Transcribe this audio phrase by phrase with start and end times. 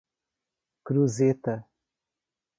[0.85, 1.55] Cruzeta